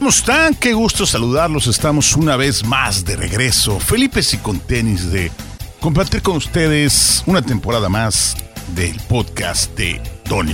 [0.00, 0.54] ¿Cómo están?
[0.54, 1.66] Qué gusto saludarlos.
[1.66, 3.78] Estamos una vez más de regreso.
[3.78, 5.30] Felipe y con tenis de
[5.78, 8.34] compartir con ustedes una temporada más
[8.74, 10.48] del podcast de Don.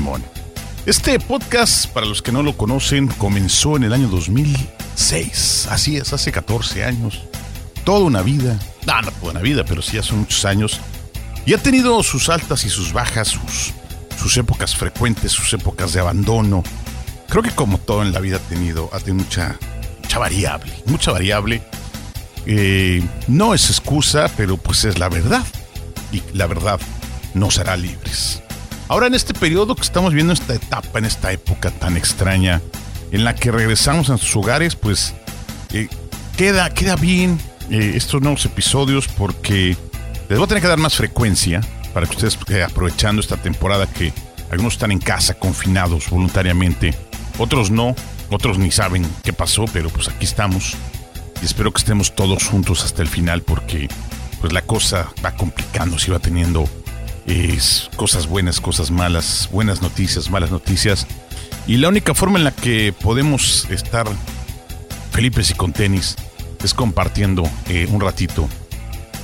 [0.84, 5.68] Este podcast, para los que no lo conocen, comenzó en el año 2006.
[5.70, 7.22] Así es, hace 14 años.
[7.84, 8.58] Toda una vida.
[8.84, 10.80] No, no toda una vida, pero sí hace muchos años.
[11.46, 13.38] Y ha tenido sus altas y sus bajas,
[14.20, 16.64] sus épocas frecuentes, sus épocas de abandono.
[17.28, 19.58] Creo que como todo en la vida ha tenido, ha tenido mucha,
[20.02, 21.62] mucha variable, mucha variable.
[22.46, 25.44] Eh, no es excusa, pero pues es la verdad.
[26.12, 26.80] Y la verdad
[27.34, 28.42] nos hará libres.
[28.88, 32.62] Ahora en este periodo que estamos viendo esta etapa, en esta época tan extraña,
[33.10, 35.14] en la que regresamos a sus hogares, pues
[35.72, 35.88] eh,
[36.36, 37.40] queda, queda bien
[37.70, 39.76] eh, estos nuevos episodios porque
[40.28, 41.60] les voy a tener que dar más frecuencia
[41.92, 44.12] para que ustedes aprovechando esta temporada que
[44.50, 46.94] algunos están en casa confinados voluntariamente,
[47.38, 47.94] otros no,
[48.30, 50.74] otros ni saben qué pasó, pero pues aquí estamos
[51.42, 53.88] y espero que estemos todos juntos hasta el final porque
[54.40, 56.68] pues la cosa va complicándose y va teniendo
[57.26, 61.06] es cosas buenas, cosas malas, buenas noticias, malas noticias.
[61.66, 64.06] Y la única forma en la que podemos estar
[65.10, 66.16] felices y con tenis
[66.62, 68.48] es compartiendo eh, un ratito,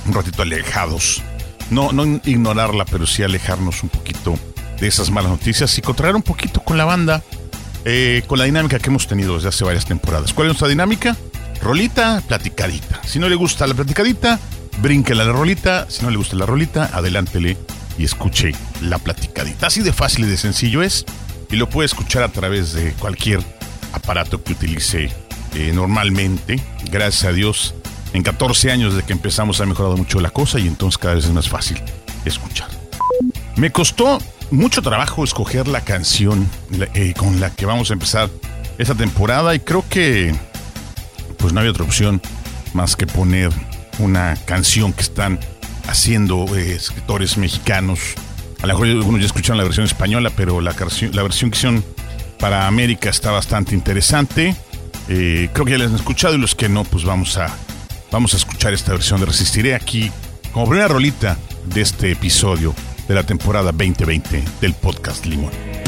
[0.05, 1.21] un ratito alejados.
[1.69, 4.37] No, no ignorarla, pero sí alejarnos un poquito
[4.79, 7.23] de esas malas noticias y contraer un poquito con la banda,
[7.85, 10.33] eh, con la dinámica que hemos tenido desde hace varias temporadas.
[10.33, 11.17] ¿Cuál es nuestra dinámica?
[11.61, 13.01] Rolita, platicadita.
[13.05, 14.39] Si no le gusta la platicadita,
[14.79, 15.85] brínquela la rolita.
[15.89, 17.57] Si no le gusta la rolita, adelántele
[17.97, 18.51] y escuche
[18.81, 19.67] la platicadita.
[19.67, 21.05] Así de fácil y de sencillo es.
[21.49, 23.39] Y lo puede escuchar a través de cualquier
[23.93, 25.11] aparato que utilice
[25.55, 26.59] eh, normalmente.
[26.89, 27.75] Gracias a Dios,
[28.13, 31.25] en 14 años de que empezamos ha mejorado mucho la cosa y entonces cada vez
[31.25, 31.81] es más fácil
[32.25, 32.69] escuchar.
[33.55, 34.19] Me costó
[34.53, 36.47] mucho trabajo escoger la canción
[36.93, 38.29] eh, con la que vamos a empezar
[38.77, 40.33] esta temporada y creo que
[41.37, 42.21] pues no había otra opción
[42.73, 43.51] más que poner
[43.97, 45.39] una canción que están
[45.87, 47.99] haciendo eh, escritores mexicanos.
[48.61, 50.75] A lo mejor algunos ya escucharon la versión española, pero la,
[51.11, 51.83] la versión que hicieron
[52.39, 54.55] para América está bastante interesante.
[55.09, 57.47] Eh, creo que ya les han escuchado y los que no, pues vamos a,
[58.11, 60.11] vamos a escuchar esta versión de Resistiré aquí
[60.51, 62.73] como primera rolita de este episodio
[63.07, 65.82] de la temporada 2020 del podcast Limón.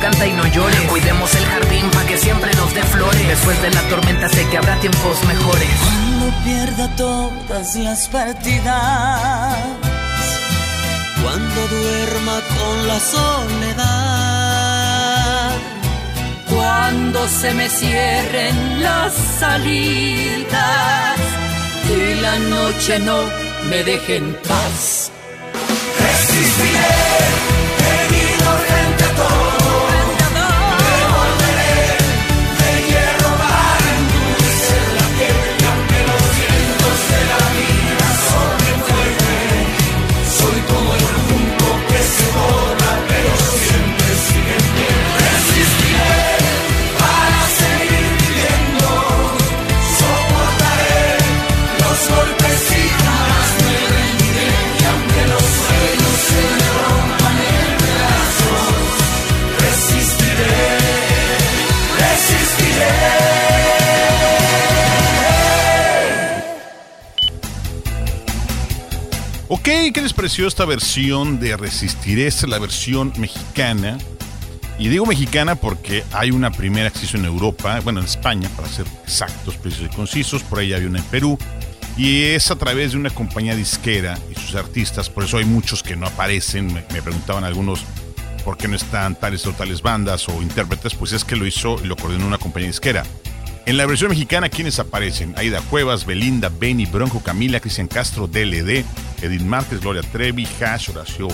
[0.00, 0.80] Canta y no llores.
[0.82, 3.28] Cuidemos el jardín para que siempre nos dé flores.
[3.28, 5.68] Después de la tormenta sé que habrá tiempos mejores.
[5.84, 9.58] Cuando pierda todas las partidas,
[11.22, 13.88] cuando duerma con la soledad,
[16.48, 21.18] Cuando se me cierren las salidas
[21.88, 23.18] y la noche no
[23.68, 25.12] me deje en paz.
[26.00, 27.57] Ok,
[69.92, 72.26] ¿qué les pareció esta versión de Resistiré?
[72.26, 73.96] Es la versión mexicana.
[74.78, 78.86] Y digo mexicana porque hay una primera que en Europa, bueno, en España, para ser
[79.02, 80.42] exactos, precisos y concisos.
[80.42, 81.38] Por ahí había una en Perú.
[81.96, 85.08] Y es a través de una compañía disquera y sus artistas.
[85.08, 86.66] Por eso hay muchos que no aparecen.
[86.66, 87.84] Me, me preguntaban algunos
[88.44, 90.94] por qué no están tales o tales bandas o intérpretes.
[90.94, 93.04] Pues es que lo hizo y lo coordinó una compañía disquera.
[93.68, 95.34] En la versión mexicana, ¿quiénes aparecen?
[95.36, 98.82] Aida Cuevas, Belinda, Benny, Bronco, Camila, Cristian Castro, DLD,
[99.20, 101.28] Edith Márquez, Gloria Trevi, Hash, Horacio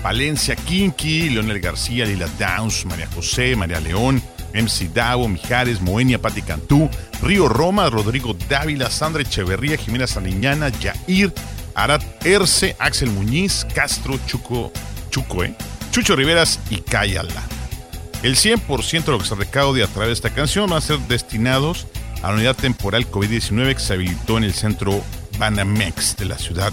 [0.00, 4.22] Palencia, Kinky, Leonel García, Lila Downs, María José, María León,
[4.54, 6.88] MC Davo, Mijares, Moenia, Pati Cantú,
[7.22, 11.34] Río Roma, Rodrigo Dávila, Sandra Echeverría, Jimena Saliñana, Yair,
[11.74, 14.72] Arat Erce, Axel Muñiz, Castro, Chuco,
[15.10, 15.56] Chuco, ¿eh?
[15.90, 17.42] Chucho Riveras y Cállala.
[18.22, 20.98] El 100% de lo que se recaude a través de esta canción van a ser
[21.00, 21.86] destinados
[22.22, 25.02] a la unidad temporal COVID-19 que se habilitó en el centro
[25.38, 26.70] Banamex de la Ciudad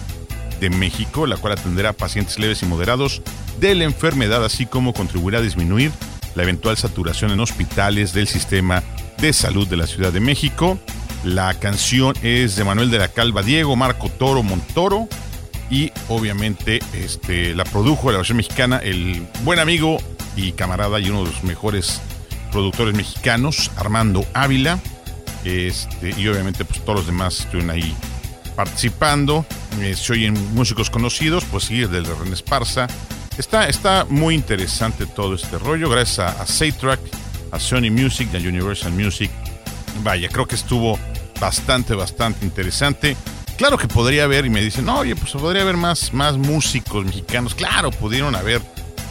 [0.59, 3.21] de México, la cual atenderá a pacientes leves y moderados
[3.61, 5.91] de la enfermedad, así como contribuirá a disminuir
[6.35, 8.83] la eventual saturación en hospitales del sistema
[9.17, 10.77] de salud de la Ciudad de México.
[11.23, 15.07] La canción es de Manuel de la Calva Diego, Marco Toro Montoro
[15.69, 19.97] y obviamente este, la produjo la versión mexicana el buen amigo
[20.37, 21.99] y camarada y uno de los mejores
[22.51, 24.79] productores mexicanos, Armando Ávila.
[25.43, 27.93] Este, y obviamente pues todos los demás estuvieron ahí
[28.55, 29.45] participando.
[29.81, 32.87] Eh, se oyen músicos conocidos, pues sí, del de René Esparza.
[33.37, 36.99] Está, está muy interesante todo este rollo, gracias a, a Saytrack,
[37.51, 39.29] a Sony Music a Universal Music.
[40.03, 40.97] Vaya, creo que estuvo
[41.39, 43.15] bastante, bastante interesante.
[43.57, 47.05] Claro que podría haber, y me dicen, no, oye, pues podría haber más, más músicos
[47.05, 47.55] mexicanos.
[47.55, 48.61] Claro, pudieron haber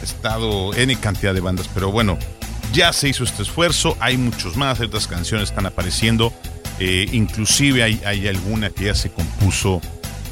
[0.01, 2.17] estado N cantidad de bandas, pero bueno,
[2.73, 6.33] ya se hizo este esfuerzo, hay muchos más, otras canciones están apareciendo,
[6.79, 9.81] eh, inclusive hay, hay, alguna que ya se compuso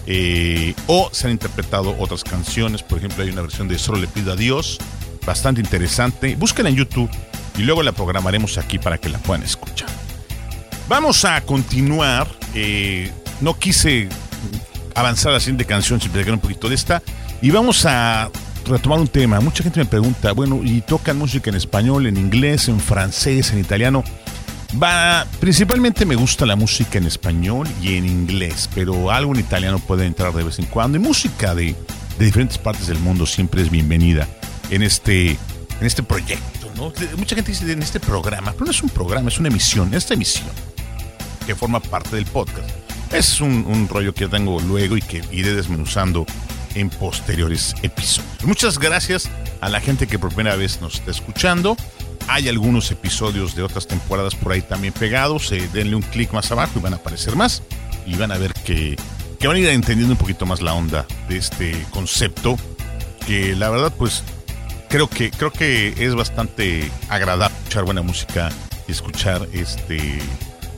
[0.05, 4.07] eh, o se han interpretado otras canciones, por ejemplo hay una versión de Solo le
[4.07, 4.77] pido a Dios,
[5.25, 7.09] bastante interesante, búsquenla en YouTube
[7.57, 9.89] y luego la programaremos aquí para que la puedan escuchar.
[10.87, 14.07] Vamos a continuar, eh, no quise
[14.93, 17.01] avanzar a la siguiente canción, simplemente un poquito de esta,
[17.41, 18.29] y vamos a
[18.65, 19.39] retomar un tema.
[19.39, 23.59] Mucha gente me pregunta, bueno, ¿y tocan música en español, en inglés, en francés, en
[23.59, 24.03] italiano?
[24.81, 29.79] Va, principalmente me gusta la música en español y en inglés, pero algo en italiano
[29.79, 30.97] puede entrar de vez en cuando.
[30.97, 31.75] Y música de,
[32.17, 34.27] de diferentes partes del mundo siempre es bienvenida
[34.69, 35.37] en este, en
[35.85, 36.69] este proyecto.
[36.75, 36.91] ¿no?
[37.17, 40.13] Mucha gente dice en este programa, pero no es un programa, es una emisión, esta
[40.13, 40.49] emisión
[41.45, 42.69] que forma parte del podcast.
[43.13, 46.25] Es un, un rollo que tengo luego y que iré desmenuzando
[46.75, 48.43] en posteriores episodios.
[48.43, 49.29] Muchas gracias
[49.61, 51.75] a la gente que por primera vez nos está escuchando.
[52.27, 55.51] Hay algunos episodios de otras temporadas por ahí también pegados.
[55.51, 57.63] Eh, denle un clic más abajo y van a aparecer más.
[58.05, 58.95] Y van a ver que,
[59.39, 62.57] que van a ir entendiendo un poquito más la onda de este concepto.
[63.25, 64.23] Que la verdad, pues
[64.89, 68.49] creo que, creo que es bastante agradable escuchar buena música
[68.87, 70.19] y escuchar este,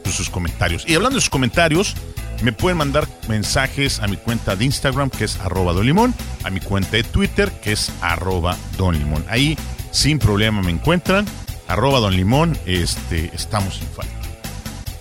[0.04, 0.86] pues, sus comentarios.
[0.88, 1.96] Y hablando de sus comentarios,
[2.42, 6.14] me pueden mandar mensajes a mi cuenta de Instagram, que es arroba Don Limón,
[6.44, 9.26] a mi cuenta de Twitter, que es arroba Don Limón.
[9.30, 9.58] Ahí
[9.92, 11.26] sin problema me encuentran,
[11.68, 14.14] arroba Don Limón, este, estamos sin falta.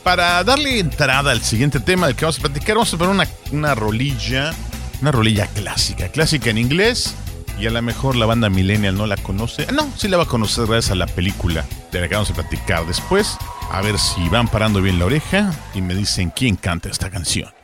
[0.02, 3.28] Para darle entrada al siguiente tema del que vamos a platicar, vamos a poner una,
[3.50, 4.54] una rolilla,
[5.02, 7.14] una rolilla clásica, clásica en inglés,
[7.58, 9.66] y a lo mejor la banda Millennial no la conoce.
[9.72, 12.34] No, sí la va a conocer gracias a la película de la que vamos a
[12.34, 13.36] platicar después.
[13.70, 17.55] A ver si van parando bien la oreja y me dicen quién canta esta canción.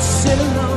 [0.00, 0.69] silly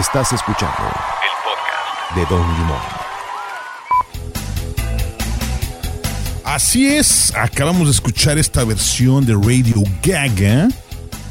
[0.00, 2.78] Estás escuchando el podcast de Don Limón.
[6.42, 10.68] Así es, acabamos de escuchar esta versión de Radio Gaga.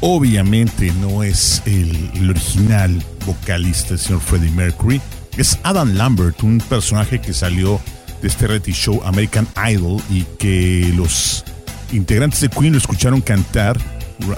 [0.00, 5.00] Obviamente no es el, el original vocalista, el señor Freddie Mercury.
[5.36, 7.80] Es Adam Lambert, un personaje que salió
[8.22, 11.44] de este reality show American Idol y que los
[11.90, 13.76] integrantes de Queen lo escucharon cantar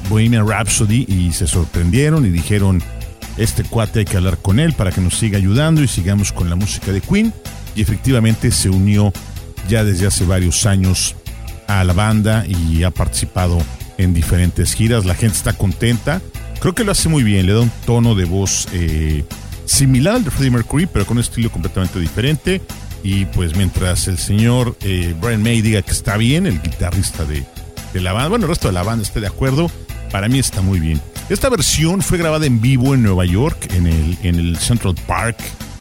[0.09, 2.83] Bohemian Rhapsody y se sorprendieron y dijeron,
[3.37, 6.51] este cuate hay que hablar con él para que nos siga ayudando y sigamos con
[6.51, 7.33] la música de Queen.
[7.75, 9.13] Y efectivamente se unió
[9.69, 11.17] ya desde hace varios años
[11.67, 13.59] a la banda y ha participado
[13.99, 15.05] en diferentes giras.
[15.05, 16.21] La gente está contenta.
[16.61, 17.47] Creo que lo hace muy bien.
[17.47, 19.25] Le da un tono de voz eh,
[19.65, 22.61] similar al de Freddie Mercury, pero con un estilo completamente diferente.
[23.03, 27.45] Y pues mientras el señor eh, Brian May diga que está bien, el guitarrista de,
[27.93, 29.71] de la banda, bueno, el resto de la banda esté de acuerdo,
[30.13, 31.01] para mí está muy bien.
[31.29, 35.39] Esta versión fue grabada en vivo en Nueva York, en el, en el Central Park,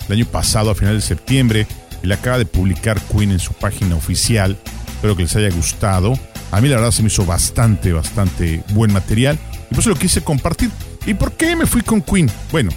[0.08, 1.68] el año pasado, a finales de septiembre,
[2.04, 4.58] y la acaba de publicar Queen en su página oficial.
[4.88, 6.18] Espero que les haya gustado.
[6.52, 9.38] A mí la verdad se me hizo bastante, bastante buen material,
[9.70, 10.70] y por eso lo quise compartir.
[11.06, 12.30] ¿Y por qué me fui con Queen?
[12.52, 12.72] Bueno,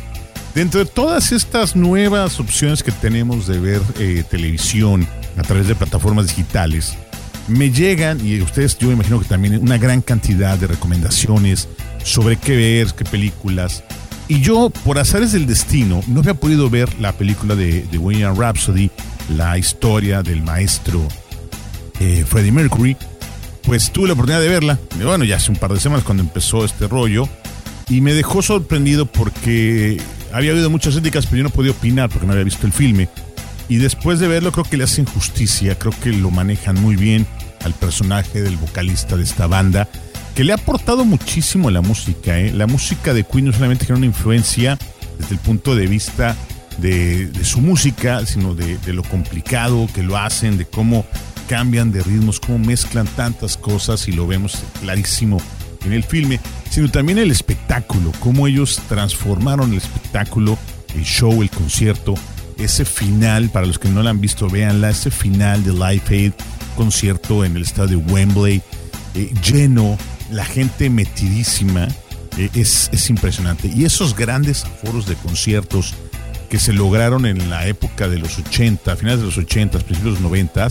[0.55, 5.05] Dentro de todas estas nuevas opciones que tenemos de ver eh, televisión
[5.37, 6.95] a través de plataformas digitales,
[7.49, 11.69] me llegan, y ustedes yo me imagino que también una gran cantidad de recomendaciones
[12.05, 13.83] sobre qué ver, qué películas.
[14.29, 18.37] Y yo, por azares del destino, no había podido ver la película de, de Bohemian
[18.37, 18.91] Rhapsody,
[19.37, 21.07] la historia del maestro
[22.01, 22.97] eh, Freddie Mercury.
[23.63, 24.79] pues tuve la oportunidad de verla.
[25.03, 27.29] Bueno, ya hace un par de semanas cuando empezó este rollo.
[27.89, 30.01] Y me dejó sorprendido porque
[30.33, 33.09] había habido muchas críticas, pero yo no podía opinar porque no había visto el filme.
[33.69, 37.27] Y después de verlo, creo que le hacen justicia, creo que lo manejan muy bien
[37.65, 39.89] al personaje del vocalista de esta banda,
[40.35, 42.39] que le ha aportado muchísimo la música.
[42.39, 42.53] ¿eh?
[42.53, 44.79] La música de Queen no solamente tiene una influencia
[45.19, 46.37] desde el punto de vista
[46.79, 51.07] de, su música, sino de, de lo complicado que lo hacen, de cómo
[51.49, 55.39] cambian de ritmos, cómo mezclan tantas cosas y lo vemos clarísimo
[55.85, 60.59] en el filme, sino también el espectáculo, cómo ellos transformaron el espectáculo,
[60.95, 62.15] el show, el concierto,
[62.59, 66.33] ese final, para los que no la han visto, véanla, ese final de Live Aid,
[66.77, 68.63] concierto en el estadio Wembley,
[69.15, 69.99] eh, lleno,
[70.35, 71.89] la gente metidísima,
[72.37, 73.69] eh, es, es impresionante.
[73.69, 75.95] Y esos grandes aforos de conciertos
[76.49, 80.21] que se lograron en la época de los 80, finales de los 80, principios de
[80.21, 80.69] los 90,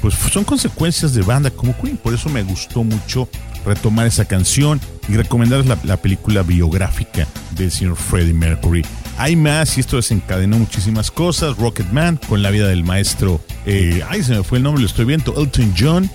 [0.00, 1.96] pues son consecuencias de banda como Queen.
[1.96, 3.28] Por eso me gustó mucho
[3.64, 8.84] retomar esa canción y recomendarles la, la película biográfica del señor Freddie Mercury.
[9.18, 11.56] Hay más y esto desencadenó muchísimas cosas.
[11.56, 15.06] Rocketman con la vida del maestro, eh, ay se me fue el nombre, lo estoy
[15.06, 16.10] viendo, Elton John.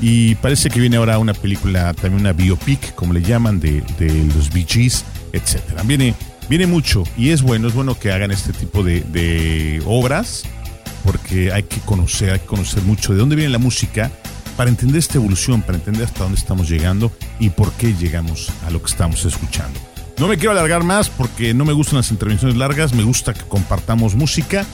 [0.00, 4.12] Y parece que viene ahora una película, también una biopic, como le llaman, de, de
[4.34, 5.60] los Bee Gees, etc.
[5.84, 6.14] Viene,
[6.48, 10.44] viene mucho y es bueno, es bueno que hagan este tipo de, de obras
[11.04, 14.10] porque hay que conocer, hay que conocer mucho de dónde viene la música
[14.56, 18.70] para entender esta evolución, para entender hasta dónde estamos llegando y por qué llegamos a
[18.70, 19.78] lo que estamos escuchando.
[20.18, 23.42] No me quiero alargar más porque no me gustan las intervenciones largas, me gusta que
[23.42, 24.66] compartamos música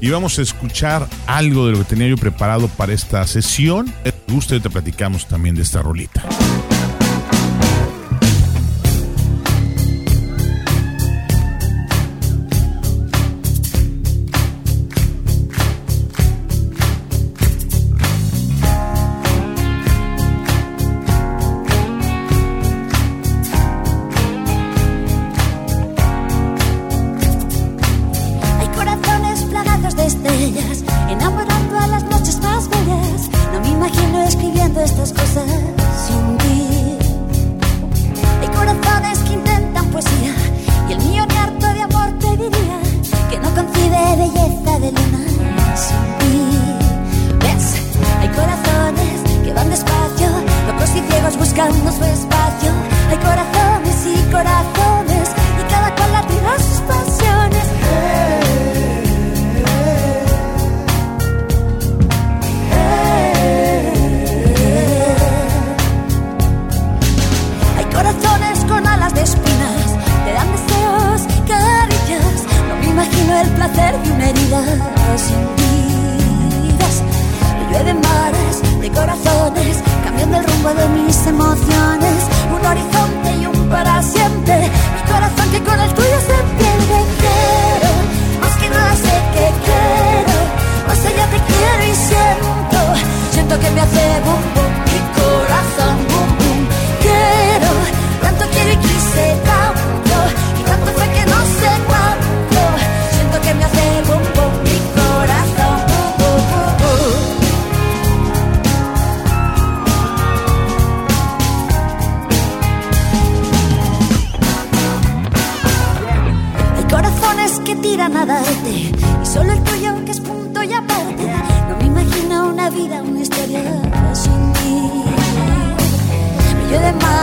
[0.00, 3.92] y vamos a escuchar algo de lo que tenía yo preparado para esta sesión.
[4.04, 4.12] Me
[4.56, 6.22] y te platicamos también de esta rolita.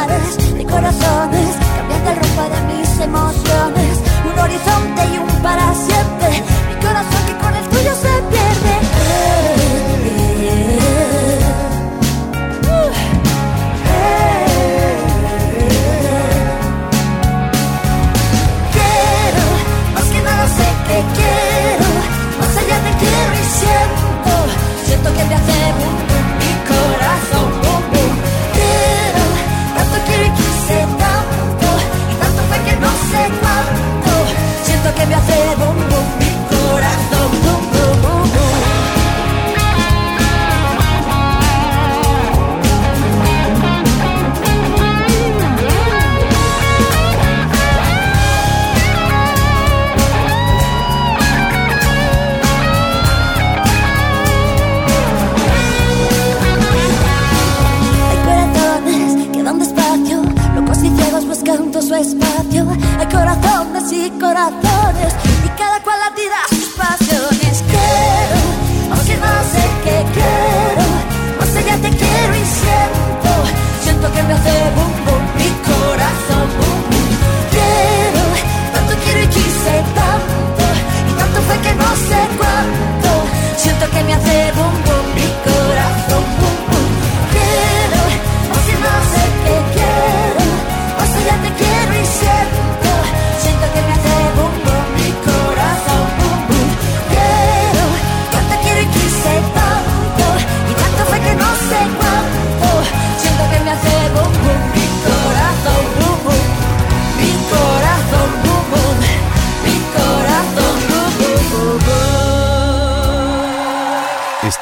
[0.08, 1.15] Millo de mares,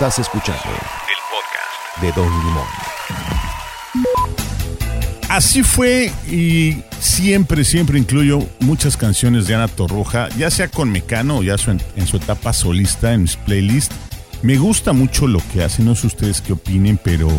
[0.03, 2.01] Estás escuchando El podcast.
[2.01, 2.65] de Don Limón.
[5.29, 11.37] Así fue y siempre, siempre incluyo muchas canciones de Ana Torroja, ya sea con Mecano
[11.37, 13.95] o ya su- en, su etapa solista en mis playlists.
[14.41, 17.29] Me gusta mucho lo que hace, no sé ustedes qué opinen, pero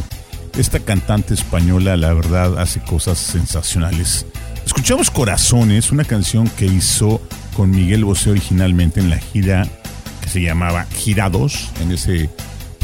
[0.57, 4.25] esta cantante española la verdad hace cosas sensacionales.
[4.65, 7.21] Escuchamos Corazones, una canción que hizo
[7.55, 9.69] con Miguel Bosé originalmente en la gira
[10.23, 12.31] que se llamaba Gira 2, en ese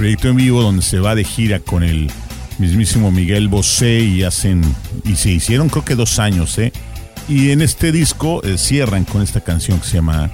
[0.01, 2.11] proyecto en vivo donde se va de gira con el
[2.57, 4.63] mismísimo Miguel Bosé y hacen
[5.05, 6.73] y se hicieron creo que dos años, ¿eh?
[7.29, 10.31] Y en este disco eh, cierran con esta canción que se llama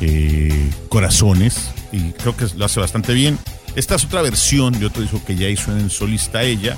[0.00, 3.36] eh, Corazones y creo que lo hace bastante bien.
[3.74, 6.76] Esta es otra versión de otro disco que ya hizo en solista ella,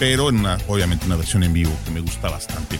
[0.00, 2.76] pero en una, obviamente una versión en vivo que me gusta bastante.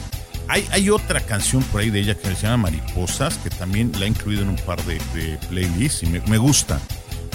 [0.49, 4.07] Hay, hay otra canción por ahí de ella que se llama Mariposas, que también la
[4.07, 6.81] he incluido en un par de, de playlists y me, me gusta.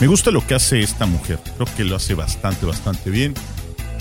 [0.00, 1.38] Me gusta lo que hace esta mujer.
[1.56, 3.34] Creo que lo hace bastante, bastante bien.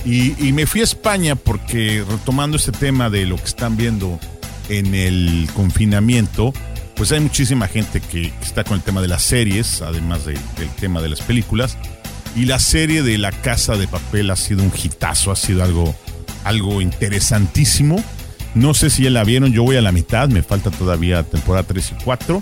[0.06, 4.19] Y, me fui a España porque retomando este tema de lo que están viendo
[4.67, 6.53] en el confinamiento,
[6.95, 10.69] pues hay muchísima gente que, está con el tema de las series, además de- del
[10.79, 11.77] tema de las películas.
[12.36, 15.95] Y la serie de La Casa de Papel ha sido un hitazo, ha sido algo,
[16.43, 18.03] algo interesantísimo.
[18.56, 21.65] No sé si ya la vieron, yo voy a la mitad, me falta todavía temporada
[21.65, 22.41] 3 y 4.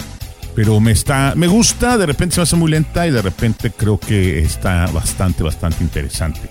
[0.56, 3.72] Pero me está, me gusta, de repente se me hace muy lenta y de repente
[3.72, 6.42] creo que está bastante, bastante interesante.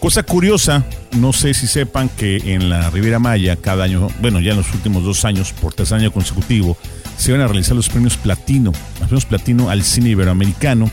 [0.00, 0.84] Cosa curiosa,
[1.16, 4.72] no sé si sepan que en la Riviera Maya cada año, bueno, ya en los
[4.72, 6.76] últimos dos años, por tercer año consecutivo,
[7.16, 10.88] se van a realizar los premios Platino, los premios Platino al cine iberoamericano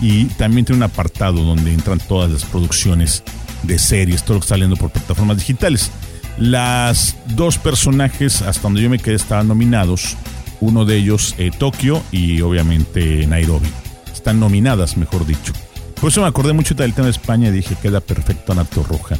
[0.00, 3.22] y también tiene un apartado donde entran todas las producciones
[3.62, 5.90] de series, todo lo que está saliendo por plataformas digitales.
[6.36, 10.16] Las dos personajes, hasta donde yo me quedé, estaban nominados.
[10.60, 13.68] Uno de ellos, eh, Tokio y obviamente Nairobi.
[14.12, 15.52] Están nominadas, mejor dicho.
[16.00, 19.16] Por eso me acordé mucho del tema de España y dije, queda perfecto Ana Roja.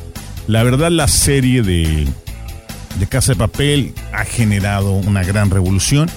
[0.46, 2.06] La verdad, la serie de,
[2.98, 6.08] de Casa de Papel ha generado una gran revolución.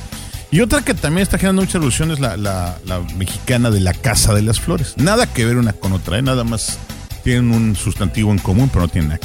[0.52, 2.78] Y otra que también está generando mucha revolución es la, la-
[3.16, 4.94] mexicana de la Casa de las Flores.
[4.98, 6.22] Nada que ver una con otra, ¿eh?
[6.22, 6.78] nada más
[7.24, 9.22] tienen un sustantivo en común, pero no tienen nada.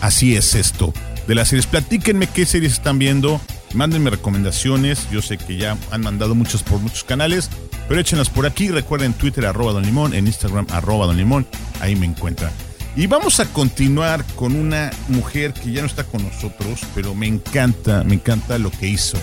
[0.00, 0.92] Así es esto
[1.26, 1.66] de las series.
[1.66, 3.40] Platíquenme qué series están viendo.
[3.74, 5.08] Mándenme recomendaciones.
[5.10, 7.50] Yo sé que ya han mandado muchas por muchos canales,
[7.88, 8.68] pero échenlas por aquí.
[8.68, 11.46] Recuerden Twitter arroba Don Limón, en Instagram arroba Don Limón.
[11.80, 12.50] Ahí me encuentran.
[12.94, 17.26] Y vamos a continuar con una mujer que ya no está con nosotros, pero me
[17.26, 19.18] encanta, me encanta lo que hizo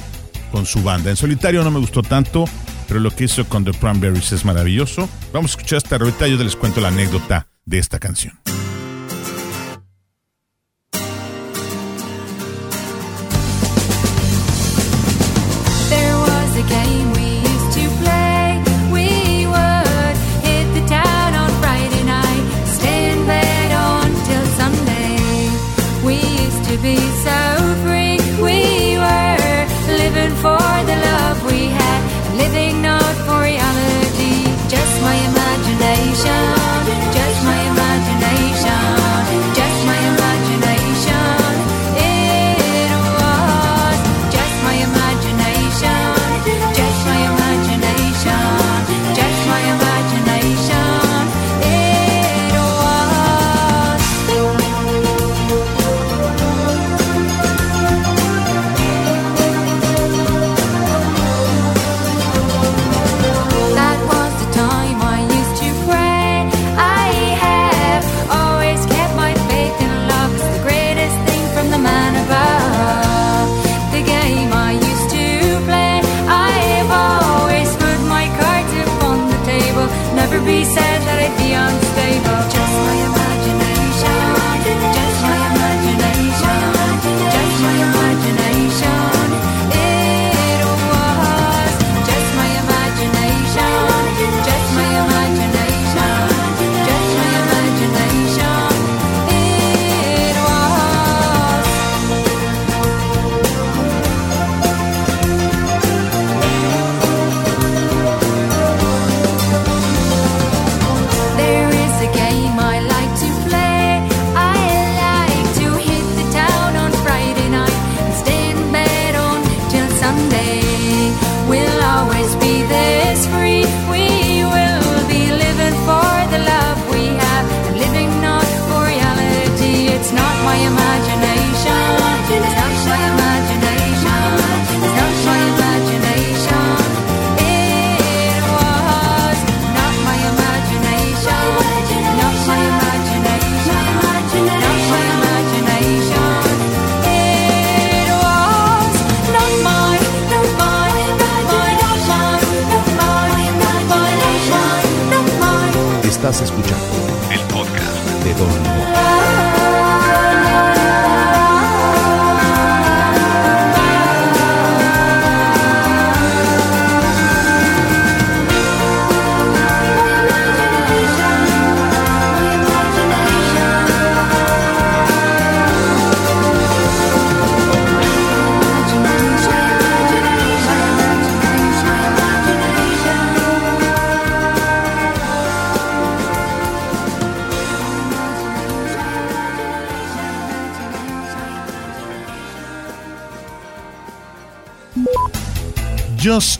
[0.51, 1.11] con su banda.
[1.11, 2.45] En solitario no me gustó tanto,
[2.87, 5.07] pero lo que hizo con The Cranberries es maravilloso.
[5.31, 8.39] Vamos a escuchar esta rolita y yo les cuento la anécdota de esta canción.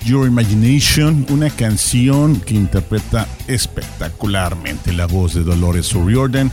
[0.09, 6.51] Your Imagination, una canción que interpreta espectacularmente la voz de Dolores O'Riordan,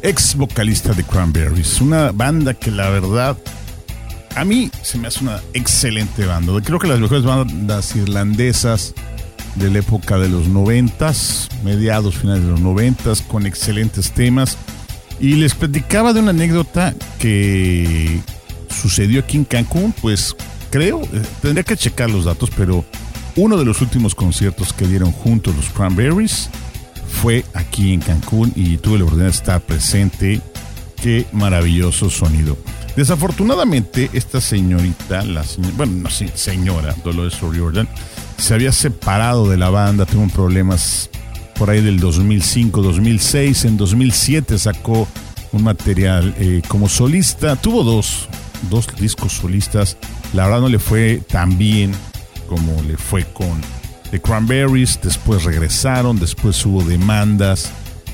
[0.00, 3.36] ex vocalista de Cranberries, una banda que la verdad
[4.34, 6.54] a mí se me hace una excelente banda.
[6.62, 8.94] Creo que las mejores bandas irlandesas
[9.56, 14.56] de la época de los noventas, mediados, finales de los noventas, con excelentes temas.
[15.20, 18.20] Y les platicaba de una anécdota que
[18.70, 20.34] sucedió aquí en Cancún, pues
[20.76, 22.84] creo, eh, tendría que checar los datos, pero
[23.34, 26.50] uno de los últimos conciertos que dieron juntos los Cranberries
[27.08, 30.40] fue aquí en Cancún y tuve la oportunidad de estar presente.
[31.02, 32.58] Qué maravilloso sonido.
[32.94, 37.88] Desafortunadamente, esta señorita, la señora, bueno, no sé, señora Dolores O'Riordan,
[38.36, 41.08] se había separado de la banda, tuvo problemas
[41.58, 43.64] por ahí del 2005, 2006.
[43.64, 45.08] En 2007 sacó
[45.52, 47.56] un material eh, como solista.
[47.56, 48.28] Tuvo dos,
[48.70, 49.96] dos discos solistas.
[50.36, 51.92] La verdad no le fue tan bien
[52.46, 53.58] como le fue con
[54.10, 55.00] The Cranberries.
[55.02, 57.72] Después regresaron, después hubo demandas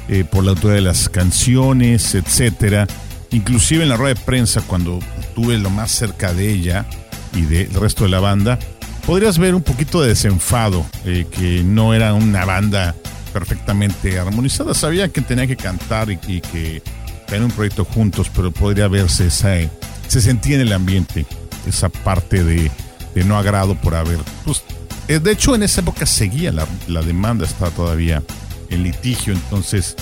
[0.08, 2.86] eh, por la autoría de las canciones, etcétera.
[3.32, 5.00] Inclusive en la rueda de prensa, cuando
[5.34, 6.86] tuve lo más cerca de ella
[7.34, 8.56] y del resto de la banda,
[9.04, 12.94] podrías ver un poquito de desenfado, eh, que no era una banda
[13.32, 14.74] perfectamente armonizada.
[14.74, 16.84] Sabía que tenía que cantar y, y que
[17.26, 19.68] tener un proyecto juntos, pero podría verse esa, eh,
[20.06, 21.26] se sentía en el ambiente
[21.66, 22.70] esa parte de,
[23.14, 24.18] de no agrado por haber.
[24.44, 24.62] Pues,
[25.08, 28.22] eh, de hecho, en esa época seguía la, demanda, estaba todavía
[28.70, 29.96] en litigio, entonces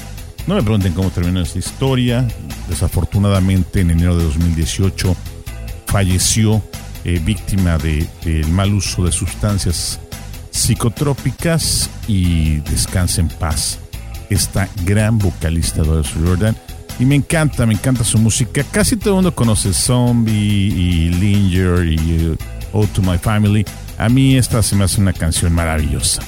[0.47, 2.27] no me pregunten cómo terminó esa historia.
[2.69, 5.17] Desafortunadamente, en enero de 2018
[5.87, 6.63] falleció
[7.05, 9.99] eh, víctima de- del mal uso de sustancias
[10.51, 13.79] psicotrópicas y descansa en paz.
[14.31, 16.57] Esta gran vocalista Doris Jordan.
[17.01, 18.63] Y me encanta, me encanta su música.
[18.71, 22.37] Casi todo el mundo conoce Zombie y Linger y
[22.75, 23.65] Ode to My Family.
[23.97, 26.23] A mí esta se me hace una canción maravillosa.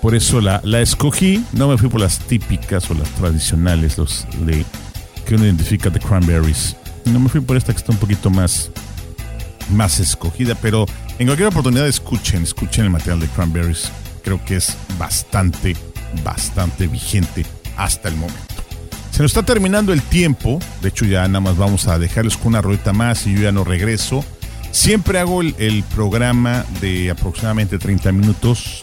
[0.00, 1.44] Por eso la, la escogí.
[1.52, 4.64] No me fui por las típicas o las tradicionales, los de
[5.26, 6.74] que uno identifica de Cranberries.
[7.04, 8.70] No me fui por esta que está un poquito más,
[9.70, 10.86] más escogida, pero
[11.18, 13.90] en cualquier oportunidad escuchen, escuchen el material de Cranberries.
[14.22, 15.76] Creo que es bastante,
[16.24, 17.44] bastante vigente
[17.76, 18.53] hasta el momento.
[19.14, 20.58] Se nos está terminando el tiempo.
[20.82, 23.52] De hecho, ya nada más vamos a dejarles con una rueda más y yo ya
[23.52, 24.24] no regreso.
[24.72, 28.82] Siempre hago el, el programa de aproximadamente 30 minutos.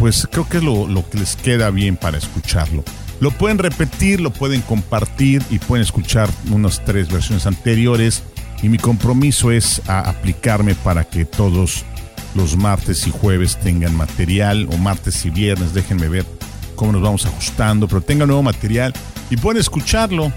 [0.00, 2.82] Pues creo que es lo, lo que les queda bien para escucharlo.
[3.20, 8.24] Lo pueden repetir, lo pueden compartir y pueden escuchar unas tres versiones anteriores.
[8.60, 11.84] Y mi compromiso es a aplicarme para que todos
[12.34, 16.26] los martes y jueves tengan material, o martes y viernes, déjenme ver
[16.74, 18.92] cómo nos vamos ajustando, pero tengan nuevo material
[19.30, 20.32] y pueden escucharlo.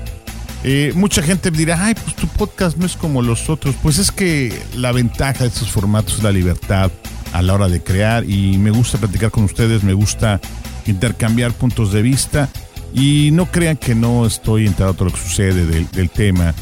[0.63, 3.76] Eh, mucha gente dirá, ay, pues tu podcast no es como los otros.
[3.82, 6.91] Pues es que la ventaja de estos formatos es la libertad
[7.34, 10.39] a la hora de crear y me gusta platicar con ustedes, me gusta
[10.86, 12.50] intercambiar puntos de vista
[12.93, 16.54] y no crean que no estoy enterado de lo que sucede del, tema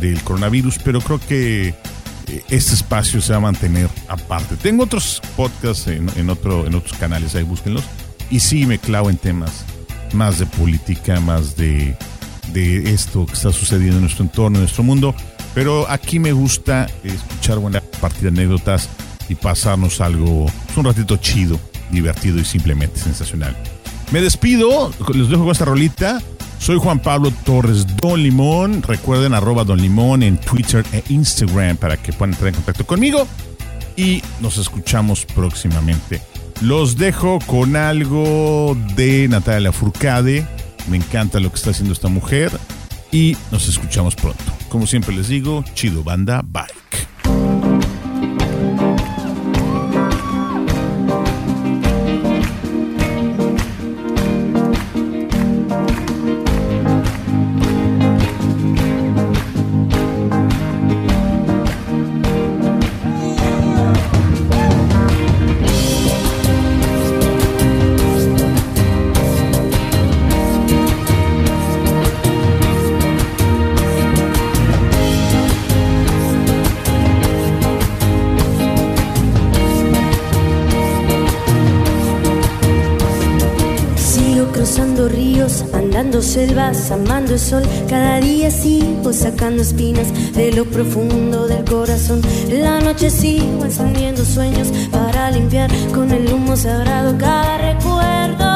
[0.00, 4.56] del coronavirus, pero creo que eh, este espacio se va a mantener aparte.
[4.56, 7.84] Tengo otros podcasts en, en otros canales, ahí búsquenlos.
[8.32, 9.66] Y sí me clavo en temas
[10.14, 11.94] más de política, más de,
[12.54, 15.14] de esto que está sucediendo en nuestro entorno, en nuestro mundo.
[15.54, 18.88] Pero aquí me gusta escuchar buena parte de anécdotas
[19.28, 23.54] y pasarnos algo, pues, un ratito chido, divertido y simplemente sensacional.
[24.12, 26.22] Me despido, les dejo con esta rolita.
[26.58, 28.82] Soy Juan Pablo Torres Don Limón.
[28.82, 33.28] Recuerden arroba Don Limón en Twitter e Instagram para que puedan entrar en contacto conmigo.
[33.94, 36.31] Y nos escuchamos próximamente.
[36.62, 40.46] Los dejo con algo de Natalia Furcade.
[40.88, 42.52] Me encanta lo que está haciendo esta mujer.
[43.10, 44.44] Y nos escuchamos pronto.
[44.68, 47.11] Como siempre les digo, chido banda, bike.
[86.52, 87.62] Selvas, amando el sol.
[87.88, 92.20] Cada día sigo sacando espinas de lo profundo del corazón.
[92.50, 98.52] La noche sigo encendiendo sueños para limpiar con el humo sagrado cada recuerdo.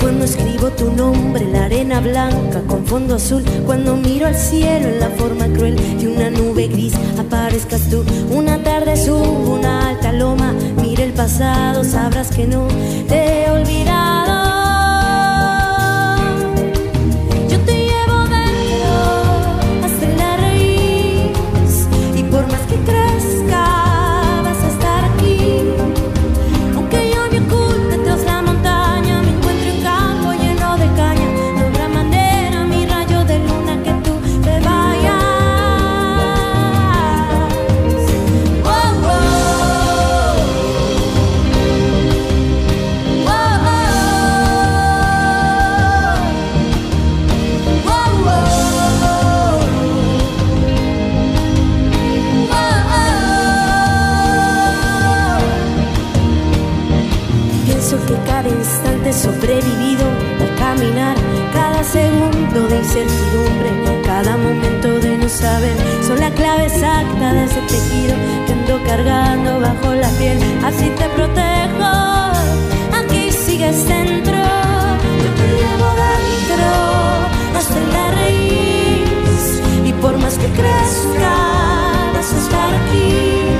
[0.00, 5.00] Cuando escribo tu nombre la arena blanca con fondo azul, cuando miro al cielo en
[5.00, 8.04] la forma cruel de una nube gris, aparezcas tú.
[8.30, 10.54] Una tarde subo una alta loma,
[11.28, 12.66] sabrás que no
[13.06, 13.50] te he
[57.90, 60.04] Pienso que cada instante sobrevivido
[60.40, 61.16] al caminar,
[61.52, 65.76] cada segundo de incertidumbre, cada momento de no saber,
[66.06, 68.14] son la clave exacta de ese tejido
[68.46, 70.38] que ando cargando bajo la piel.
[70.64, 71.90] Así te protejo,
[72.92, 76.68] aquí sigues dentro, yo te llevo dentro
[77.58, 81.34] hasta la raíz y por más que crezca
[82.14, 83.59] vas a estar aquí.